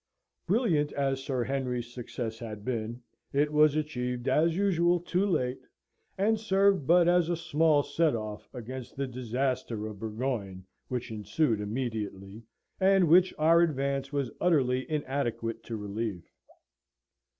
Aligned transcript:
Brilliant 0.47 0.91
as 0.93 1.21
Sir 1.23 1.43
Henry's 1.43 1.93
success 1.93 2.39
had 2.39 2.65
been, 2.65 3.03
it 3.31 3.53
was 3.53 3.75
achieved, 3.75 4.27
as 4.27 4.57
usual, 4.57 4.99
too 4.99 5.27
late: 5.27 5.59
and 6.17 6.39
served 6.39 6.87
but 6.87 7.07
as 7.07 7.29
a 7.29 7.35
small 7.37 7.83
set 7.83 8.15
off 8.15 8.49
against 8.51 8.95
the 8.97 9.05
disaster 9.05 9.85
of 9.85 9.99
Burgoyne 9.99 10.65
which 10.87 11.11
ensued 11.11 11.61
immediately, 11.61 12.41
and 12.79 13.09
which 13.09 13.31
our 13.37 13.61
advance 13.61 14.11
was 14.11 14.31
utterly 14.41 14.89
inadequate 14.89 15.63
to 15.65 15.77
relieve. 15.77 16.25